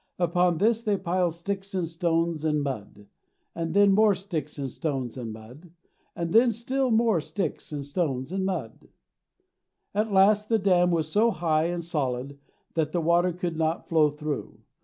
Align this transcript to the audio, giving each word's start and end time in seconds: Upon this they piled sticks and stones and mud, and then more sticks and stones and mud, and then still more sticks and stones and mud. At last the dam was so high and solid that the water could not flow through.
Upon 0.17 0.57
this 0.57 0.81
they 0.81 0.97
piled 0.97 1.35
sticks 1.35 1.75
and 1.75 1.87
stones 1.87 2.43
and 2.43 2.63
mud, 2.63 3.05
and 3.53 3.75
then 3.75 3.91
more 3.93 4.15
sticks 4.15 4.57
and 4.57 4.71
stones 4.71 5.15
and 5.15 5.31
mud, 5.31 5.69
and 6.15 6.33
then 6.33 6.51
still 6.51 6.89
more 6.89 7.21
sticks 7.21 7.71
and 7.71 7.85
stones 7.85 8.31
and 8.31 8.43
mud. 8.43 8.89
At 9.93 10.11
last 10.11 10.49
the 10.49 10.57
dam 10.57 10.89
was 10.89 11.07
so 11.11 11.29
high 11.29 11.65
and 11.65 11.83
solid 11.85 12.39
that 12.73 12.93
the 12.93 12.99
water 13.01 13.31
could 13.31 13.57
not 13.57 13.87
flow 13.87 14.09
through. 14.09 14.61